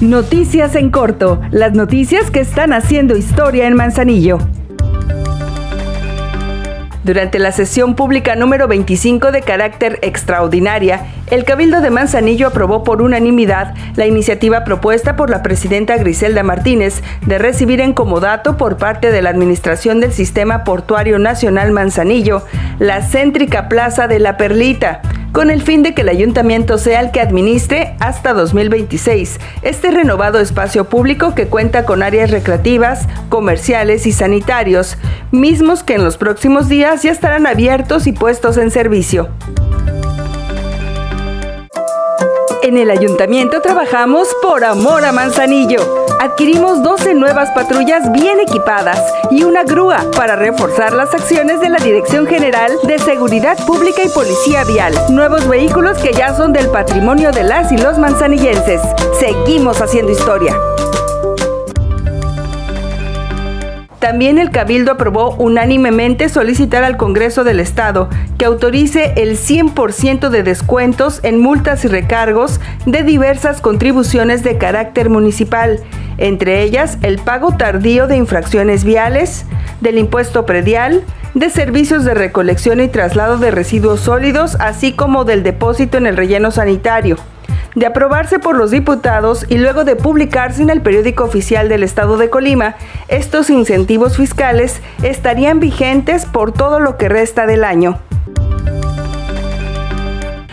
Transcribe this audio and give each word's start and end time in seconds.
Noticias 0.00 0.76
en 0.76 0.90
corto, 0.90 1.40
las 1.50 1.72
noticias 1.72 2.30
que 2.30 2.38
están 2.38 2.72
haciendo 2.72 3.16
historia 3.16 3.66
en 3.66 3.74
Manzanillo. 3.74 4.38
Durante 7.02 7.40
la 7.40 7.50
sesión 7.50 7.96
pública 7.96 8.36
número 8.36 8.68
25 8.68 9.32
de 9.32 9.42
carácter 9.42 9.98
extraordinaria, 10.02 11.04
el 11.32 11.44
Cabildo 11.44 11.80
de 11.80 11.90
Manzanillo 11.90 12.46
aprobó 12.46 12.84
por 12.84 13.02
unanimidad 13.02 13.74
la 13.96 14.06
iniciativa 14.06 14.62
propuesta 14.62 15.16
por 15.16 15.30
la 15.30 15.42
presidenta 15.42 15.96
Griselda 15.96 16.44
Martínez 16.44 17.02
de 17.26 17.38
recibir 17.38 17.80
en 17.80 17.92
comodato 17.92 18.56
por 18.56 18.76
parte 18.76 19.10
de 19.10 19.20
la 19.20 19.30
Administración 19.30 19.98
del 19.98 20.12
Sistema 20.12 20.62
Portuario 20.62 21.18
Nacional 21.18 21.72
Manzanillo 21.72 22.44
la 22.78 23.02
céntrica 23.02 23.68
Plaza 23.68 24.06
de 24.06 24.20
la 24.20 24.36
Perlita, 24.36 25.00
con 25.32 25.50
el 25.50 25.62
fin 25.62 25.82
de 25.82 25.94
que 25.94 26.02
el 26.02 26.08
ayuntamiento 26.08 26.78
sea 26.78 27.00
el 27.00 27.10
que 27.10 27.20
administre 27.20 27.96
hasta 28.00 28.32
2026 28.32 29.38
este 29.62 29.90
renovado 29.90 30.40
espacio 30.40 30.88
público 30.88 31.34
que 31.34 31.46
cuenta 31.46 31.84
con 31.84 32.02
áreas 32.02 32.30
recreativas, 32.30 33.06
comerciales 33.28 34.06
y 34.06 34.12
sanitarios, 34.12 34.96
mismos 35.30 35.82
que 35.82 35.94
en 35.94 36.04
los 36.04 36.16
próximos 36.16 36.68
días 36.68 37.02
ya 37.02 37.10
estarán 37.10 37.46
abiertos 37.46 38.06
y 38.06 38.12
puestos 38.12 38.56
en 38.56 38.70
servicio. 38.70 39.28
En 42.68 42.76
el 42.76 42.90
ayuntamiento 42.90 43.62
trabajamos 43.62 44.28
por 44.42 44.62
amor 44.62 45.02
a 45.02 45.10
Manzanillo. 45.10 45.80
Adquirimos 46.20 46.82
12 46.82 47.14
nuevas 47.14 47.50
patrullas 47.52 48.12
bien 48.12 48.40
equipadas 48.40 49.00
y 49.30 49.42
una 49.44 49.64
grúa 49.64 50.04
para 50.14 50.36
reforzar 50.36 50.92
las 50.92 51.14
acciones 51.14 51.62
de 51.62 51.70
la 51.70 51.78
Dirección 51.78 52.26
General 52.26 52.70
de 52.86 52.98
Seguridad 52.98 53.56
Pública 53.64 54.02
y 54.04 54.10
Policía 54.10 54.64
Vial. 54.64 54.92
Nuevos 55.08 55.48
vehículos 55.48 55.96
que 55.96 56.12
ya 56.12 56.36
son 56.36 56.52
del 56.52 56.68
patrimonio 56.68 57.30
de 57.30 57.44
las 57.44 57.72
y 57.72 57.78
los 57.78 57.98
manzanillenses. 57.98 58.82
Seguimos 59.18 59.80
haciendo 59.80 60.12
historia. 60.12 60.54
También 63.98 64.38
el 64.38 64.50
Cabildo 64.50 64.92
aprobó 64.92 65.34
unánimemente 65.34 66.28
solicitar 66.28 66.84
al 66.84 66.96
Congreso 66.96 67.42
del 67.42 67.58
Estado 67.58 68.08
que 68.38 68.44
autorice 68.44 69.14
el 69.16 69.36
100% 69.36 70.28
de 70.28 70.44
descuentos 70.44 71.18
en 71.24 71.40
multas 71.40 71.84
y 71.84 71.88
recargos 71.88 72.60
de 72.86 73.02
diversas 73.02 73.60
contribuciones 73.60 74.44
de 74.44 74.56
carácter 74.56 75.10
municipal, 75.10 75.80
entre 76.16 76.62
ellas 76.62 76.98
el 77.02 77.18
pago 77.18 77.56
tardío 77.56 78.06
de 78.06 78.16
infracciones 78.16 78.84
viales, 78.84 79.44
del 79.80 79.98
impuesto 79.98 80.46
predial, 80.46 81.02
de 81.34 81.50
servicios 81.50 82.04
de 82.04 82.14
recolección 82.14 82.80
y 82.80 82.86
traslado 82.86 83.36
de 83.38 83.50
residuos 83.50 84.00
sólidos, 84.00 84.56
así 84.60 84.92
como 84.92 85.24
del 85.24 85.42
depósito 85.42 85.98
en 85.98 86.06
el 86.06 86.16
relleno 86.16 86.52
sanitario 86.52 87.16
de 87.78 87.86
aprobarse 87.86 88.38
por 88.38 88.56
los 88.56 88.70
diputados 88.70 89.46
y 89.48 89.58
luego 89.58 89.84
de 89.84 89.96
publicarse 89.96 90.62
en 90.62 90.70
el 90.70 90.82
periódico 90.82 91.24
oficial 91.24 91.68
del 91.68 91.82
Estado 91.82 92.16
de 92.16 92.30
Colima, 92.30 92.76
estos 93.08 93.50
incentivos 93.50 94.16
fiscales 94.16 94.80
estarían 95.02 95.60
vigentes 95.60 96.26
por 96.26 96.52
todo 96.52 96.80
lo 96.80 96.96
que 96.96 97.08
resta 97.08 97.46
del 97.46 97.64
año. 97.64 98.00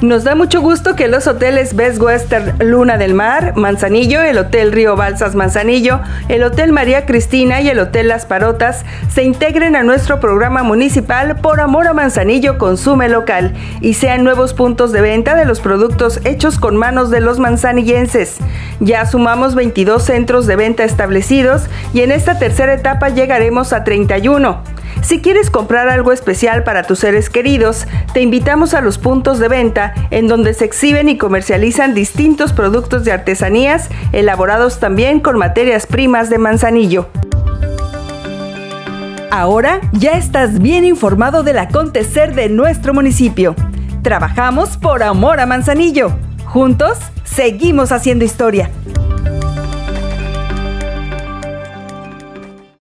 Nos 0.00 0.22
da 0.22 0.36
mucho 0.36 0.60
gusto 0.60 0.94
que 0.94 1.08
los 1.08 1.26
hoteles 1.26 1.74
Best 1.74 2.00
Western 2.00 2.54
Luna 2.60 2.98
del 2.98 3.14
Mar, 3.14 3.54
Manzanillo, 3.56 4.22
el 4.22 4.38
Hotel 4.38 4.70
Río 4.70 4.94
Balsas 4.94 5.34
Manzanillo, 5.34 5.98
el 6.28 6.44
Hotel 6.44 6.70
María 6.70 7.04
Cristina 7.04 7.60
y 7.60 7.68
el 7.68 7.80
Hotel 7.80 8.06
Las 8.06 8.24
Parotas 8.24 8.84
se 9.12 9.24
integren 9.24 9.74
a 9.74 9.82
nuestro 9.82 10.20
programa 10.20 10.62
municipal 10.62 11.34
Por 11.40 11.60
Amor 11.60 11.88
a 11.88 11.94
Manzanillo 11.94 12.58
Consume 12.58 13.08
Local 13.08 13.54
y 13.80 13.94
sean 13.94 14.22
nuevos 14.22 14.54
puntos 14.54 14.92
de 14.92 15.00
venta 15.00 15.34
de 15.34 15.46
los 15.46 15.58
productos 15.58 16.20
hechos 16.24 16.60
con 16.60 16.76
manos 16.76 17.10
de 17.10 17.20
los 17.20 17.40
manzanillenses. 17.40 18.36
Ya 18.78 19.04
sumamos 19.04 19.56
22 19.56 20.00
centros 20.00 20.46
de 20.46 20.54
venta 20.54 20.84
establecidos 20.84 21.66
y 21.92 22.02
en 22.02 22.12
esta 22.12 22.38
tercera 22.38 22.72
etapa 22.72 23.08
llegaremos 23.08 23.72
a 23.72 23.82
31. 23.82 24.77
Si 25.02 25.20
quieres 25.20 25.50
comprar 25.50 25.88
algo 25.88 26.12
especial 26.12 26.64
para 26.64 26.82
tus 26.82 26.98
seres 26.98 27.30
queridos, 27.30 27.86
te 28.12 28.20
invitamos 28.20 28.74
a 28.74 28.80
los 28.80 28.98
puntos 28.98 29.38
de 29.38 29.48
venta 29.48 29.94
en 30.10 30.28
donde 30.28 30.54
se 30.54 30.64
exhiben 30.64 31.08
y 31.08 31.16
comercializan 31.16 31.94
distintos 31.94 32.52
productos 32.52 33.04
de 33.04 33.12
artesanías 33.12 33.88
elaborados 34.12 34.80
también 34.80 35.20
con 35.20 35.38
materias 35.38 35.86
primas 35.86 36.30
de 36.30 36.38
manzanillo. 36.38 37.08
Ahora 39.30 39.80
ya 39.92 40.12
estás 40.12 40.58
bien 40.58 40.84
informado 40.84 41.42
del 41.42 41.58
acontecer 41.58 42.34
de 42.34 42.48
nuestro 42.48 42.94
municipio. 42.94 43.54
Trabajamos 44.02 44.76
por 44.76 45.02
amor 45.02 45.38
a 45.40 45.46
Manzanillo. 45.46 46.12
Juntos, 46.46 46.98
seguimos 47.24 47.92
haciendo 47.92 48.24
historia. 48.24 48.70